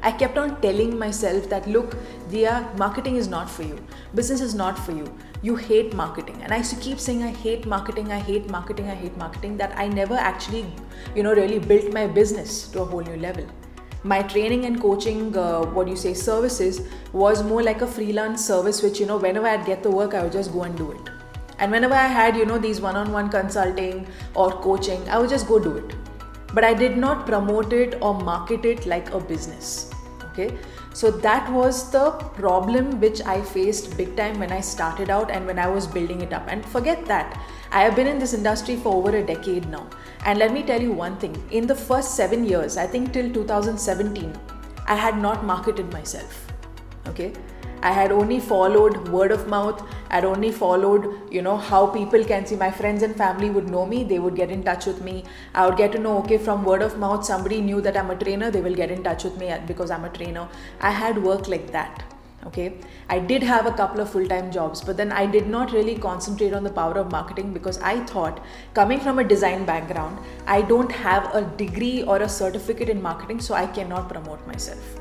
I 0.01 0.11
kept 0.11 0.37
on 0.37 0.59
telling 0.61 0.97
myself 0.97 1.49
that 1.49 1.67
look, 1.67 1.95
Dia, 2.29 2.69
marketing 2.77 3.15
is 3.15 3.27
not 3.27 3.49
for 3.49 3.63
you. 3.63 3.77
Business 4.15 4.41
is 4.41 4.55
not 4.55 4.77
for 4.77 4.91
you. 4.91 5.13
You 5.41 5.55
hate 5.55 5.93
marketing. 5.93 6.39
And 6.41 6.53
I 6.53 6.57
used 6.57 6.73
to 6.73 6.79
keep 6.79 6.99
saying 6.99 7.23
I 7.23 7.31
hate 7.31 7.65
marketing, 7.65 8.11
I 8.11 8.19
hate 8.19 8.49
marketing, 8.49 8.89
I 8.89 8.95
hate 8.95 9.17
marketing, 9.17 9.57
that 9.57 9.77
I 9.77 9.87
never 9.87 10.15
actually, 10.15 10.65
you 11.15 11.23
know, 11.23 11.33
really 11.33 11.59
built 11.59 11.93
my 11.93 12.07
business 12.07 12.67
to 12.69 12.81
a 12.81 12.85
whole 12.85 13.01
new 13.01 13.17
level. 13.17 13.45
my 14.03 14.21
training 14.21 14.65
and 14.65 14.79
coaching 14.81 15.35
uh, 15.37 15.61
what 15.75 15.85
do 15.85 15.91
you 15.91 15.97
say 15.97 16.13
services 16.13 16.81
was 17.13 17.43
more 17.43 17.63
like 17.63 17.81
a 17.81 17.87
freelance 17.87 18.45
service 18.45 18.81
which 18.83 18.99
you 18.99 19.05
know 19.05 19.17
whenever 19.17 19.47
i'd 19.47 19.65
get 19.65 19.81
the 19.83 19.89
work 19.89 20.13
i 20.13 20.21
would 20.23 20.31
just 20.31 20.53
go 20.53 20.63
and 20.63 20.77
do 20.77 20.91
it 20.91 21.09
and 21.59 21.71
whenever 21.71 21.93
i 21.93 22.05
had 22.17 22.37
you 22.37 22.45
know 22.45 22.57
these 22.57 22.79
one-on-one 22.79 23.29
consulting 23.29 24.05
or 24.35 24.51
coaching 24.67 25.09
i 25.09 25.17
would 25.17 25.29
just 25.29 25.47
go 25.47 25.59
do 25.59 25.75
it 25.77 25.95
but 26.57 26.65
i 26.67 26.73
did 26.73 26.97
not 27.03 27.25
promote 27.25 27.73
it 27.79 27.95
or 28.01 28.13
market 28.27 28.65
it 28.65 28.85
like 28.85 29.11
a 29.11 29.19
business. 29.19 29.91
Okay? 30.27 30.57
So 30.93 31.11
that 31.11 31.51
was 31.51 31.91
the 31.91 32.05
problem 32.37 32.99
which 32.99 33.21
i 33.33 33.35
faced 33.49 33.95
big 33.97 34.15
time 34.19 34.39
when 34.43 34.51
i 34.51 34.59
started 34.69 35.11
out 35.17 35.29
and 35.29 35.45
when 35.45 35.59
i 35.65 35.67
was 35.67 35.85
building 35.97 36.21
it 36.21 36.33
up. 36.33 36.47
And 36.47 36.65
forget 36.77 37.05
that. 37.05 37.39
I 37.71 37.83
have 37.83 37.95
been 37.95 38.07
in 38.07 38.17
this 38.17 38.33
industry 38.33 38.77
for 38.77 38.95
over 38.95 39.17
a 39.17 39.23
decade 39.23 39.69
now. 39.69 39.87
And 40.25 40.39
let 40.39 40.53
me 40.53 40.63
tell 40.63 40.81
you 40.81 40.93
one 40.93 41.17
thing. 41.17 41.35
In 41.51 41.67
the 41.67 41.75
first 41.75 42.15
7 42.15 42.49
years 42.53 42.77
i 42.85 42.87
think 42.95 43.13
till 43.13 43.31
2017 43.37 44.33
i 44.87 44.95
had 44.95 45.21
not 45.27 45.45
marketed 45.53 45.93
myself. 45.99 46.41
Okay 47.13 47.31
I 47.81 47.91
had 47.91 48.12
only 48.12 48.39
followed 48.39 49.07
word 49.10 49.31
of 49.31 49.48
mouth. 49.48 49.81
I'd 50.10 50.25
only 50.25 50.51
followed, 50.51 51.31
you 51.31 51.41
know, 51.41 51.57
how 51.57 51.88
people 51.88 52.24
can 52.24 52.46
see 52.46 52.55
my 52.55 52.72
friends 52.72 53.03
and 53.03 53.15
family 53.15 53.50
would 53.50 53.69
know 53.69 53.86
me. 53.86 54.03
They 54.03 54.19
would 54.19 54.36
get 54.36 54.51
in 54.51 54.63
touch 54.63 54.86
with 54.86 55.01
me. 55.03 55.24
I 55.53 55.67
would 55.67 55.77
get 55.77 55.91
to 55.93 56.00
know, 56.00 56.17
okay, 56.19 56.38
from 56.38 56.63
word 56.63 56.81
of 56.81 56.98
mouth, 56.98 57.25
somebody 57.25 57.62
knew 57.62 57.81
that 57.81 57.96
I'm 57.96 58.10
a 58.10 58.15
trainer. 58.15 58.50
They 58.50 58.62
will 58.62 58.75
get 58.75 58.91
in 58.91 59.03
touch 59.03 59.24
with 59.24 59.38
me 59.38 59.53
because 59.67 59.91
I'm 59.91 60.05
a 60.05 60.10
trainer. 60.10 60.48
I 60.81 60.91
had 60.91 61.22
work 61.22 61.48
like 61.48 61.72
that. 61.72 62.03
Okay, 62.46 62.77
I 63.10 63.19
did 63.19 63.43
have 63.43 63.65
a 63.65 63.74
couple 63.74 64.00
of 64.00 64.10
full 64.10 64.25
time 64.25 64.51
jobs, 64.51 64.79
but 64.79 64.96
then 64.96 65.12
I 65.12 65.25
did 65.25 65.48
not 65.48 65.74
really 65.74 65.96
concentrate 65.96 66.53
on 66.53 66.63
the 66.63 66.69
power 66.69 66.93
of 66.93 67.12
marketing 67.12 67.51
because 67.51 67.77
I 67.79 68.00
thought, 68.05 68.39
coming 68.74 69.01
from 69.01 69.19
a 69.19 69.24
design 69.24 69.65
background, 69.65 70.19
I 70.46 70.62
don't 70.62 70.91
have 70.91 71.34
a 71.36 71.41
degree 71.57 72.03
or 72.03 72.17
a 72.17 72.29
certificate 72.29 72.89
in 72.89 73.01
marketing, 73.01 73.41
so 73.41 73.53
I 73.53 73.65
cannot 73.65 74.07
promote 74.07 74.46
myself. 74.48 75.00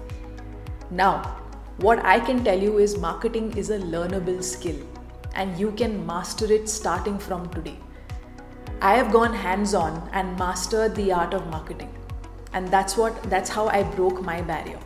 Now, 0.91 1.46
what 1.79 2.03
I 2.05 2.19
can 2.19 2.43
tell 2.43 2.59
you 2.59 2.79
is 2.79 2.97
marketing 2.97 3.57
is 3.57 3.69
a 3.71 3.79
learnable 3.79 4.43
skill 4.43 4.77
and 5.35 5.59
you 5.59 5.73
can 5.73 6.07
master 6.07 6.51
it 6.51 6.69
starting 6.69 7.19
from 7.19 7.49
today. 7.51 7.79
I 8.81 8.95
have 8.95 9.13
gone 9.13 9.35
hands 9.35 9.75
on 9.75 10.09
and 10.13 10.39
mastered 10.39 10.95
the 10.95 11.13
art 11.13 11.35
of 11.35 11.47
marketing. 11.49 11.93
And 12.55 12.69
that's 12.69 12.97
what 12.97 13.23
that's 13.25 13.51
how 13.51 13.69
I 13.69 13.83
broke 13.83 14.23
my 14.23 14.41
barrier. 14.41 14.79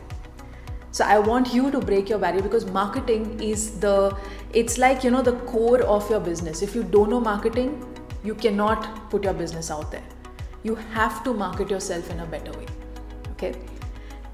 So 0.91 1.05
I 1.05 1.19
want 1.19 1.53
you 1.53 1.71
to 1.71 1.79
break 1.79 2.09
your 2.09 2.19
barrier 2.19 2.41
because 2.41 2.65
marketing 2.65 3.39
is 3.39 3.79
the 3.79 4.17
it's 4.51 4.77
like 4.77 5.05
you 5.05 5.11
know 5.11 5.21
the 5.21 5.37
core 5.53 5.81
of 5.83 6.09
your 6.09 6.19
business. 6.19 6.61
If 6.61 6.75
you 6.75 6.83
don't 6.83 7.09
know 7.09 7.21
marketing, 7.21 7.85
you 8.23 8.35
cannot 8.35 9.09
put 9.09 9.23
your 9.23 9.33
business 9.33 9.71
out 9.71 9.91
there. 9.91 10.03
You 10.63 10.75
have 10.75 11.23
to 11.23 11.33
market 11.33 11.69
yourself 11.69 12.11
in 12.11 12.19
a 12.19 12.25
better 12.25 12.51
way. 12.51 12.65
Okay? 13.31 13.55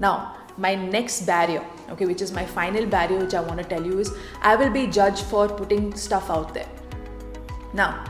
Now, 0.00 0.36
my 0.66 0.74
next 0.74 1.22
barrier 1.22 1.64
okay 1.90 2.06
which 2.06 2.22
is 2.26 2.32
my 2.32 2.44
final 2.44 2.86
barrier 2.94 3.18
which 3.24 3.34
i 3.34 3.40
want 3.40 3.62
to 3.62 3.66
tell 3.72 3.84
you 3.90 3.98
is 4.04 4.12
i 4.42 4.54
will 4.56 4.70
be 4.70 4.86
judged 4.86 5.24
for 5.24 5.48
putting 5.48 5.94
stuff 5.94 6.30
out 6.30 6.54
there. 6.54 6.68
Now 7.74 8.04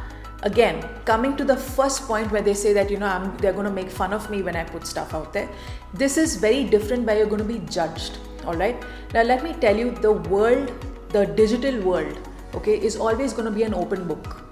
again 0.45 0.85
coming 1.05 1.37
to 1.37 1.45
the 1.45 1.57
first 1.57 2.03
point 2.07 2.31
where 2.31 2.43
they 2.43 2.55
say 2.55 2.73
that 2.73 2.91
you 2.91 2.97
know 2.97 3.07
I'm, 3.07 3.37
they're 3.39 3.53
going 3.53 3.67
to 3.67 3.73
make 3.73 3.91
fun 3.91 4.13
of 4.13 4.31
me 4.31 4.41
when 4.41 4.55
i 4.55 4.63
put 4.63 4.87
stuff 4.87 5.13
out 5.13 5.33
there 5.33 5.49
this 5.93 6.17
is 6.17 6.37
very 6.37 6.63
different 6.65 7.07
where 7.07 7.19
you're 7.19 7.27
going 7.27 7.47
to 7.47 7.53
be 7.53 7.59
judged 7.79 8.19
all 8.47 8.55
right 8.55 8.85
now 9.13 9.23
let 9.23 9.43
me 9.43 9.53
tell 9.55 9.77
you 9.77 9.91
the 9.91 10.13
world 10.13 10.71
the 11.11 11.27
digital 11.27 11.81
world 11.81 12.29
okay 12.55 12.79
is 12.91 12.97
always 12.97 13.33
going 13.33 13.47
to 13.47 13.51
be 13.51 13.63
an 13.63 13.75
open 13.75 14.07
book. 14.07 14.45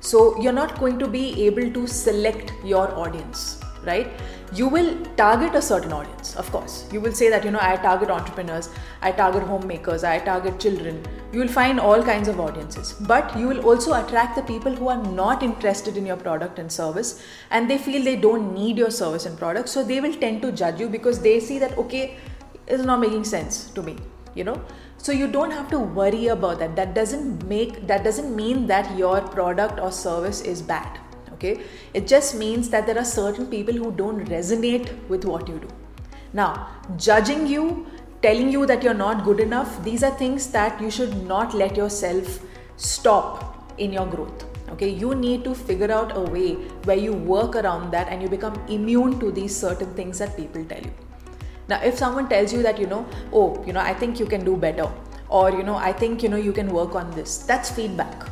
So 0.00 0.40
you're 0.40 0.52
not 0.52 0.78
going 0.78 0.98
to 1.00 1.08
be 1.08 1.44
able 1.46 1.72
to 1.72 1.86
select 1.86 2.52
your 2.64 2.94
audience 2.94 3.60
right 3.84 4.08
you 4.52 4.66
will 4.66 5.04
target 5.16 5.54
a 5.54 5.60
certain 5.60 5.92
audience 5.92 6.34
of 6.36 6.50
course. 6.50 6.88
You 6.90 7.00
will 7.00 7.12
say 7.12 7.28
that 7.28 7.44
you 7.44 7.50
know 7.50 7.58
i 7.60 7.76
target 7.76 8.10
entrepreneurs 8.10 8.70
i 9.02 9.12
target 9.12 9.42
homemakers 9.42 10.04
i 10.04 10.18
target 10.18 10.58
children. 10.58 11.04
You 11.32 11.40
will 11.40 11.48
find 11.48 11.78
all 11.78 12.02
kinds 12.02 12.28
of 12.28 12.40
audiences. 12.40 12.92
But 12.94 13.36
you 13.38 13.48
will 13.48 13.60
also 13.66 13.92
attract 13.92 14.36
the 14.36 14.42
people 14.42 14.74
who 14.74 14.88
are 14.88 15.02
not 15.02 15.42
interested 15.42 15.96
in 15.96 16.06
your 16.06 16.16
product 16.16 16.58
and 16.58 16.72
service 16.72 17.22
and 17.50 17.70
they 17.70 17.78
feel 17.78 18.02
they 18.02 18.16
don't 18.16 18.54
need 18.54 18.78
your 18.78 18.90
service 18.90 19.26
and 19.26 19.38
product 19.38 19.68
so 19.68 19.84
they 19.84 20.00
will 20.00 20.14
tend 20.14 20.40
to 20.42 20.52
judge 20.52 20.80
you 20.80 20.88
because 20.88 21.20
they 21.20 21.40
see 21.40 21.58
that 21.58 21.76
okay 21.76 22.16
it's 22.66 22.84
not 22.84 23.00
making 23.00 23.24
sense 23.24 23.70
to 23.70 23.82
me 23.82 23.96
you 24.34 24.44
know. 24.44 24.60
So 24.98 25.12
you 25.12 25.28
don't 25.28 25.50
have 25.50 25.68
to 25.70 25.78
worry 25.78 26.28
about 26.28 26.58
that. 26.60 26.74
That 26.76 26.94
doesn't 26.94 27.46
make 27.48 27.86
that 27.86 28.02
doesn't 28.04 28.34
mean 28.34 28.66
that 28.68 28.96
your 28.96 29.20
product 29.20 29.78
or 29.78 29.92
service 29.92 30.40
is 30.40 30.62
bad 30.62 30.98
okay? 31.38 31.60
It 31.94 32.06
just 32.06 32.34
means 32.34 32.68
that 32.70 32.86
there 32.86 32.98
are 32.98 33.04
certain 33.04 33.46
people 33.46 33.74
who 33.74 33.92
don't 33.92 34.24
resonate 34.26 34.90
with 35.08 35.24
what 35.24 35.48
you 35.48 35.58
do. 35.58 35.68
Now 36.32 36.68
judging 36.96 37.46
you 37.46 37.86
telling 38.20 38.50
you 38.50 38.66
that 38.66 38.82
you're 38.82 39.00
not 39.00 39.24
good 39.24 39.40
enough 39.40 39.82
these 39.84 40.02
are 40.02 40.10
things 40.10 40.48
that 40.48 40.80
you 40.82 40.90
should 40.90 41.16
not 41.26 41.54
let 41.54 41.76
yourself 41.76 42.40
stop 42.76 43.72
in 43.78 43.92
your 43.92 44.06
growth 44.06 44.44
okay? 44.70 44.88
You 44.88 45.14
need 45.14 45.44
to 45.44 45.54
figure 45.54 45.90
out 45.90 46.16
a 46.16 46.20
way 46.20 46.54
where 46.84 46.96
you 46.96 47.12
work 47.14 47.56
around 47.56 47.90
that 47.92 48.08
and 48.08 48.22
you 48.22 48.28
become 48.28 48.54
immune 48.68 49.18
to 49.20 49.30
these 49.30 49.56
certain 49.56 49.94
things 49.94 50.18
that 50.18 50.36
people 50.36 50.64
tell 50.64 50.82
you. 50.82 50.92
Now 51.68 51.80
if 51.82 51.96
someone 51.98 52.28
tells 52.28 52.52
you 52.52 52.62
that 52.62 52.78
you 52.78 52.86
know 52.86 53.06
oh 53.32 53.62
you 53.66 53.72
know 53.72 53.80
i 53.80 53.92
think 53.92 54.18
you 54.18 54.26
can 54.26 54.44
do 54.44 54.56
better 54.56 54.90
or 55.28 55.50
you 55.50 55.62
know 55.62 55.76
i 55.76 55.92
think 55.92 56.22
you 56.22 56.28
know 56.28 56.38
you 56.48 56.52
can 56.52 56.72
work 56.72 56.94
on 56.94 57.10
this 57.10 57.38
that's 57.38 57.70
feedback 57.70 58.28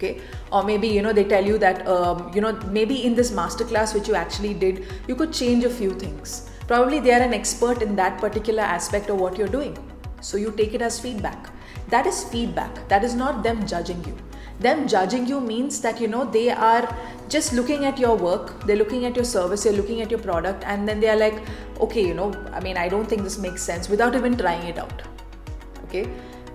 okay? 0.00 0.20
Or 0.50 0.62
maybe 0.64 0.88
you 0.88 1.02
know 1.02 1.12
they 1.12 1.24
tell 1.24 1.44
you 1.44 1.58
that 1.58 1.86
um, 1.86 2.30
you 2.34 2.40
know 2.40 2.52
maybe 2.78 3.04
in 3.04 3.14
this 3.14 3.30
masterclass 3.30 3.94
which 3.94 4.08
you 4.08 4.14
actually 4.14 4.54
did 4.54 4.86
you 5.06 5.14
could 5.14 5.32
change 5.32 5.64
a 5.64 5.70
few 5.70 5.92
things. 5.92 6.48
Probably 6.66 7.00
they 7.00 7.12
are 7.12 7.22
an 7.22 7.34
expert 7.34 7.82
in 7.82 7.96
that 7.96 8.18
particular 8.18 8.62
aspect 8.62 9.10
of 9.10 9.18
what 9.18 9.36
you're 9.36 9.54
doing. 9.58 9.76
So 10.20 10.36
you 10.36 10.52
take 10.52 10.74
it 10.74 10.82
as 10.82 10.98
feedback. 11.00 11.50
That 11.88 12.06
is 12.06 12.24
feedback. 12.24 12.88
That 12.88 13.04
is 13.04 13.14
not 13.14 13.42
them 13.42 13.66
judging 13.66 14.04
you. 14.04 14.16
Them 14.60 14.86
judging 14.86 15.26
you 15.26 15.40
means 15.40 15.80
that 15.80 16.00
you 16.00 16.08
know 16.08 16.24
they 16.24 16.50
are 16.50 16.94
just 17.28 17.52
looking 17.52 17.84
at 17.88 17.96
your 17.96 18.16
work 18.16 18.48
they're 18.66 18.76
looking 18.76 19.04
at 19.08 19.14
your 19.14 19.24
service 19.24 19.62
they're 19.62 19.76
looking 19.80 20.00
at 20.04 20.10
your 20.10 20.18
product 20.18 20.64
and 20.66 20.88
then 20.88 20.98
they 20.98 21.08
are 21.08 21.16
like 21.16 21.36
okay 21.84 22.04
you 22.06 22.12
know 22.12 22.32
i 22.52 22.58
mean 22.64 22.76
i 22.76 22.88
don't 22.88 23.12
think 23.12 23.22
this 23.22 23.38
makes 23.44 23.62
sense 23.62 23.88
without 23.88 24.16
even 24.16 24.36
trying 24.36 24.66
it 24.66 24.78
out. 24.78 25.02
Okay 25.84 26.08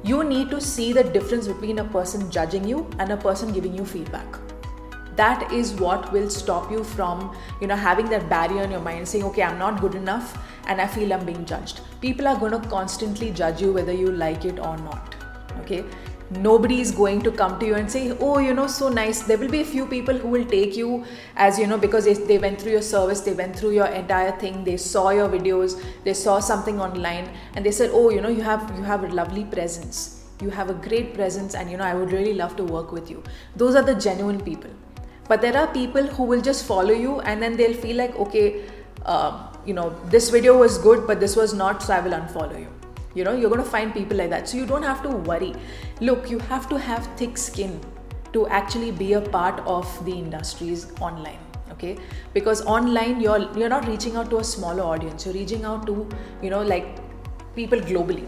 you 0.08 0.24
need 0.24 0.50
to 0.52 0.62
see 0.62 0.94
the 0.94 1.04
difference 1.04 1.48
between 1.48 1.80
a 1.80 1.84
person 1.84 2.30
judging 2.30 2.68
you 2.68 2.88
and 3.00 3.12
a 3.12 3.18
person 3.18 3.52
giving 3.52 3.76
you 3.76 3.84
feedback. 3.84 4.38
That 5.16 5.52
is 5.52 5.74
what 5.74 6.12
will 6.12 6.30
stop 6.30 6.70
you 6.72 6.84
from 6.84 7.36
you 7.62 7.68
know 7.68 7.76
having 7.76 8.10
that 8.10 8.30
barrier 8.30 8.64
in 8.64 8.72
your 8.72 8.82
mind 8.82 9.08
saying 9.08 9.24
okay 9.26 9.44
i'm 9.44 9.58
not 9.58 9.80
good 9.80 9.96
enough 9.96 10.34
and 10.68 10.82
i 10.82 10.88
feel 10.96 11.14
i'm 11.14 11.26
being 11.26 11.46
judged. 11.46 11.80
People 12.02 12.28
are 12.28 12.38
going 12.38 12.52
to 12.52 12.70
constantly 12.70 13.32
judge 13.32 13.62
you 13.62 13.72
whether 13.72 13.94
you 13.94 14.12
like 14.12 14.46
it 14.46 14.60
or 14.60 14.78
not 14.78 15.16
okay 15.62 15.84
nobody 16.30 16.82
is 16.82 16.92
going 16.92 17.22
to 17.22 17.32
come 17.32 17.60
to 17.60 17.66
you 17.66 17.76
and 17.76 17.92
say 17.92 18.16
oh 18.20 18.40
you 18.40 18.54
know 18.54 18.68
so 18.68 18.90
nice. 18.90 19.22
There 19.22 19.38
will 19.38 19.50
be 19.50 19.62
a 19.62 19.66
few 19.66 19.86
people 19.86 20.18
who 20.18 20.28
will 20.28 20.46
take 20.46 20.76
you 20.76 21.06
as 21.36 21.60
you 21.60 21.68
know 21.68 21.78
because 21.78 22.06
they, 22.06 22.38
went 22.38 22.60
through 22.60 22.72
your 22.72 22.82
service 22.82 23.22
they 23.22 23.34
went 23.34 23.56
through 23.56 23.72
your 23.72 23.88
entire 23.88 24.32
thing 24.40 24.64
they 24.64 24.78
saw 24.78 25.10
your 25.12 25.30
videos 25.30 25.82
they 26.04 26.14
saw 26.14 26.40
something 26.40 26.80
online 26.80 27.30
and 27.56 27.66
they 27.66 27.72
said 27.72 27.90
oh 27.94 28.10
you 28.10 28.22
know 28.22 28.30
you 28.30 28.42
have 28.42 28.74
you 28.78 28.84
have 28.84 29.04
a 29.04 29.08
lovely 29.08 29.46
presence. 29.46 30.24
You 30.42 30.50
have 30.50 30.70
a 30.70 30.74
great 30.74 31.14
presence 31.14 31.56
and 31.56 31.72
you 31.72 31.78
know 31.78 31.86
i 31.86 31.94
would 31.94 32.12
really 32.12 32.34
love 32.34 32.56
to 32.58 32.64
work 32.64 32.92
with 32.92 33.10
you. 33.10 33.24
Those 33.56 33.76
are 33.76 33.84
the 33.84 33.96
genuine 33.96 34.42
people. 34.42 34.72
But 35.28 35.42
there 35.42 35.58
are 35.58 35.68
people 35.68 36.04
who 36.04 36.24
will 36.24 36.42
just 36.42 36.66
follow 36.66 36.94
you 36.94 37.20
and 37.22 37.42
then 37.42 37.56
they'll 37.58 37.74
feel 37.74 37.96
like 37.98 38.16
okay 38.16 38.66
uh, 39.06 39.48
you 39.66 39.74
know 39.74 39.90
this 40.10 40.30
video 40.30 40.58
was 40.58 40.78
good 40.78 41.08
but 41.08 41.20
this 41.20 41.36
was 41.36 41.54
not 41.54 41.82
so 41.82 41.94
i 41.94 42.00
will 42.00 42.12
unfollow 42.12 42.60
you 42.60 42.85
you 43.16 43.24
know 43.24 43.36
you're 43.36 43.50
going 43.50 43.64
to 43.64 43.70
find 43.70 43.94
people 43.94 44.18
like 44.18 44.30
that. 44.30 44.48
So 44.50 44.58
you 44.58 44.66
don't 44.66 44.84
have 44.84 45.02
to 45.04 45.10
worry. 45.10 45.54
Look 46.02 46.30
you 46.30 46.40
have 46.40 46.70
to 46.70 46.78
have 46.78 47.08
thick 47.18 47.38
skin 47.38 47.80
to 48.34 48.48
actually 48.48 48.92
be 48.92 49.14
a 49.14 49.22
part 49.22 49.60
of 49.66 50.06
the 50.06 50.12
industries 50.12 50.88
online 51.00 51.40
okay? 51.72 51.98
Because 52.34 52.66
online 52.66 53.22
you're 53.22 53.50
you're 53.58 53.70
not 53.70 53.88
reaching 53.88 54.16
out 54.16 54.30
to 54.32 54.40
a 54.40 54.44
smaller 54.44 54.84
audience. 54.84 55.26
You're 55.26 55.36
reaching 55.36 55.66
out 55.66 55.86
to 55.88 56.08
you 56.42 56.50
know 56.50 56.62
like 56.62 57.00
people 57.56 57.80
globally 57.80 58.28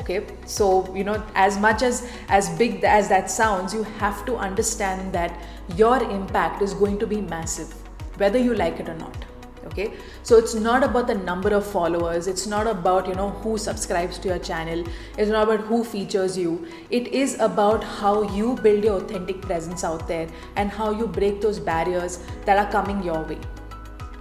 okay? 0.00 0.26
So 0.46 0.94
you 0.94 1.04
know 1.04 1.22
as 1.34 1.58
much 1.58 1.82
as 1.82 2.02
as 2.28 2.50
big 2.58 2.84
as 2.84 3.08
that 3.08 3.30
sounds 3.30 3.74
you 3.74 3.84
have 4.02 4.24
to 4.26 4.36
understand 4.36 5.12
that 5.12 5.40
your 5.76 6.02
impact 6.02 6.62
is 6.62 6.74
going 6.74 6.98
to 6.98 7.06
be 7.06 7.20
massive 7.20 7.74
whether 8.16 8.38
you 8.38 8.54
like 8.54 8.80
it 8.80 8.88
or 8.88 8.94
not 8.94 9.27
okay? 9.68 9.92
So 10.22 10.36
it's 10.36 10.54
not 10.54 10.84
about 10.84 11.06
the 11.06 11.14
number 11.14 11.54
of 11.54 11.66
followers. 11.66 12.26
It's 12.26 12.46
not 12.46 12.66
about 12.66 13.08
you 13.08 13.14
know 13.14 13.30
who 13.44 13.56
subscribes 13.58 14.18
to 14.20 14.28
your 14.28 14.38
channel. 14.38 14.84
It's 15.16 15.30
not 15.30 15.48
about 15.48 15.66
who 15.66 15.82
features 15.84 16.36
you. 16.36 16.66
It 16.90 17.08
is 17.08 17.38
about 17.40 17.84
how 17.84 18.22
you 18.38 18.54
build 18.56 18.84
your 18.84 18.96
authentic 18.96 19.40
presence 19.42 19.84
out 19.84 20.06
there 20.08 20.28
and 20.56 20.70
how 20.70 20.90
you 20.90 21.06
break 21.06 21.40
those 21.40 21.58
barriers 21.58 22.18
that 22.44 22.58
are 22.58 22.70
coming 22.70 23.02
your 23.02 23.22
way. 23.22 23.38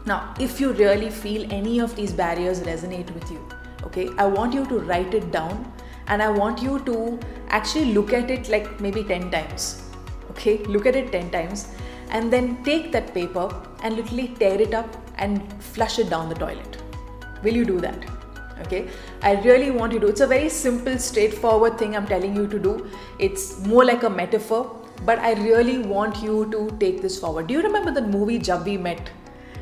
Now 0.05 0.33
if 0.39 0.61
you 0.61 0.71
really 0.73 1.09
feel 1.09 1.51
any 1.51 1.79
of 1.79 1.95
these 1.95 2.13
barriers 2.13 2.61
resonate 2.61 3.13
with 3.13 3.29
you 3.29 3.45
okay 3.87 4.09
i 4.17 4.25
want 4.25 4.53
you 4.53 4.65
to 4.69 4.79
write 4.91 5.13
it 5.13 5.31
down 5.31 5.71
and 6.07 6.23
i 6.23 6.29
want 6.29 6.61
you 6.61 6.79
to 6.87 7.19
actually 7.49 7.93
look 7.97 8.11
at 8.11 8.31
it 8.31 8.49
like 8.49 8.79
maybe 8.81 9.03
10 9.03 9.29
times 9.29 9.67
okay? 10.37 10.57
Look 10.65 10.85
at 10.85 10.95
it 10.95 11.11
10 11.11 11.31
times 11.31 11.67
and 12.09 12.31
then 12.31 12.63
take 12.63 12.91
that 12.91 13.13
paper 13.13 13.49
and 13.83 13.95
literally 13.95 14.29
tear 14.39 14.61
it 14.61 14.73
up 14.73 15.06
and 15.17 15.41
flush 15.61 15.99
it 15.99 16.09
down 16.09 16.29
the 16.29 16.35
toilet. 16.35 16.77
will 17.43 17.53
you 17.53 17.65
do 17.65 17.79
that? 17.79 18.05
Okay? 18.61 18.87
I 19.21 19.33
really 19.41 19.69
want 19.71 19.93
you 19.93 19.99
to 19.99 20.07
it's 20.07 20.21
a 20.21 20.27
very 20.27 20.49
simple 20.49 20.97
straightforward 20.97 21.77
thing 21.77 21.95
i'm 21.95 22.07
telling 22.07 22.35
you 22.35 22.47
to 22.47 22.59
do. 22.59 22.89
It's 23.19 23.59
more 23.65 23.85
like 23.85 24.03
a 24.03 24.09
metaphor 24.09 24.61
but 25.05 25.19
i 25.19 25.33
really 25.33 25.77
want 25.79 26.23
you 26.23 26.49
to 26.51 26.75
take 26.79 27.01
this 27.01 27.19
forward. 27.19 27.47
Do 27.47 27.53
you 27.53 27.61
remember 27.61 27.91
the 27.91 28.01
movie 28.01 28.39
jab 28.39 28.65
we 28.65 28.77
met 28.77 29.11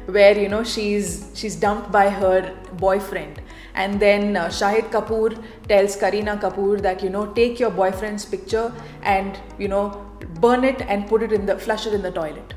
where 0.06 0.38
you 0.38 0.48
know 0.48 0.64
she's 0.64 1.32
she's 1.34 1.56
dumped 1.56 1.92
by 1.92 2.10
her 2.10 2.56
boyfriend. 2.74 3.42
And 3.74 4.00
then 4.00 4.38
uh, 4.38 4.48
Shahid 4.48 4.90
Kapoor 4.92 5.38
tells 5.68 5.98
Kareena 5.98 6.40
Kapoor 6.40 6.82
that 6.82 7.04
you 7.04 7.10
know 7.10 7.26
take 7.34 7.60
your 7.60 7.72
boyfriend's 7.72 8.26
picture 8.26 8.72
and 9.04 9.40
you 9.60 9.68
know 9.68 10.06
burn 10.40 10.64
it 10.64 10.82
and 10.82 11.08
put 11.08 11.24
it 11.24 11.32
in 11.32 11.46
the 11.46 11.58
flush 11.58 11.86
it 11.88 11.94
in 11.94 12.02
the 12.02 12.12
toilet 12.12 12.55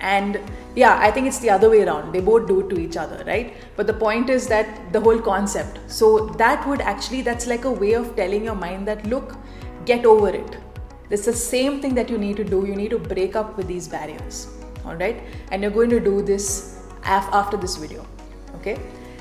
and 0.00 0.38
yeah 0.76 0.98
i 1.00 1.10
think 1.10 1.26
it's 1.26 1.38
the 1.40 1.50
other 1.50 1.68
way 1.70 1.82
around. 1.82 2.12
They 2.12 2.20
both 2.20 2.46
do 2.46 2.60
it 2.60 2.68
to 2.70 2.78
each 2.78 2.96
other 2.96 3.24
right? 3.26 3.54
But 3.76 3.86
the 3.86 3.94
point 3.94 4.30
is 4.30 4.46
that 4.48 4.92
the 4.92 5.00
whole 5.00 5.18
concept. 5.18 5.78
So 5.86 6.26
that 6.38 6.66
would 6.68 6.80
actually 6.80 7.22
that's 7.22 7.46
like 7.46 7.64
a 7.64 7.70
way 7.70 7.94
of 7.94 8.14
telling 8.16 8.44
your 8.44 8.54
mind 8.54 8.86
that 8.88 9.04
look 9.06 9.36
get 9.84 10.04
over 10.04 10.28
it. 10.28 10.58
It's 11.10 11.24
the 11.24 11.32
same 11.32 11.80
thing 11.80 11.94
that 11.94 12.10
you 12.10 12.18
need 12.18 12.36
to 12.36 12.44
do. 12.44 12.66
You 12.66 12.76
need 12.76 12.90
to 12.90 12.98
break 12.98 13.34
up 13.34 13.56
with 13.56 13.66
these 13.66 13.88
barriers. 13.88 14.48
All 14.84 14.94
right? 14.96 15.22
And 15.50 15.62
you're 15.62 15.70
going 15.70 15.90
to 15.90 16.00
do 16.00 16.22
this 16.22 16.82
after 17.02 17.56
this 17.56 17.76
video. 17.76 18.06
Okay? 18.56 18.78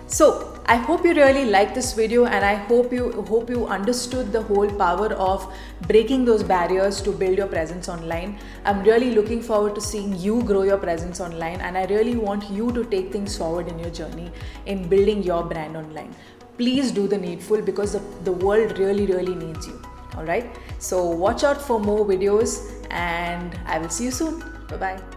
So 0.07 0.57
I 0.69 0.75
hope 0.75 1.05
you 1.05 1.13
really 1.13 1.45
liked 1.45 1.75
this 1.75 1.93
video 1.93 2.25
and 2.25 2.43
I 2.43 2.55
hope 2.55 2.91
you 2.91 3.21
hope 3.29 3.50
you 3.50 3.65
understood 3.67 4.33
the 4.33 4.41
whole 4.41 4.69
power 4.79 5.13
of 5.13 5.45
breaking 5.88 6.25
those 6.25 6.43
barriers 6.43 7.01
to 7.03 7.12
build 7.13 7.38
your 7.38 7.47
presence 7.47 7.88
online. 7.88 8.38
I'm 8.65 8.83
really 8.83 9.12
looking 9.12 9.41
forward 9.41 9.75
to 9.75 9.81
seeing 9.81 10.17
you 10.19 10.43
grow 10.43 10.63
your 10.63 10.77
presence 10.77 11.21
online 11.21 11.62
and 11.62 11.77
I 11.77 11.86
really 11.86 12.17
want 12.17 12.50
you 12.50 12.74
to 12.74 12.83
take 12.83 13.13
things 13.13 13.38
forward 13.38 13.69
in 13.69 13.79
your 13.79 13.91
journey 13.91 14.29
in 14.65 14.89
building 14.89 15.24
your 15.24 15.41
brand 15.41 15.77
online. 15.77 16.13
Please 16.57 16.91
do 16.91 17.07
the 17.07 17.17
needful 17.17 17.62
because 17.62 17.93
the, 17.93 18.01
the 18.25 18.33
world 18.33 18.77
really 18.77 19.05
really 19.05 19.36
needs 19.36 19.67
you. 19.67 19.81
All 20.17 20.25
right? 20.25 20.53
So 20.79 21.05
watch 21.05 21.45
out 21.45 21.62
for 21.62 21.79
more 21.79 22.05
videos 22.05 22.59
and 22.91 23.57
I 23.67 23.79
will 23.79 23.89
see 23.89 24.03
you 24.03 24.12
soon. 24.12 24.43
Bye 24.67 24.75
bye. 24.75 25.16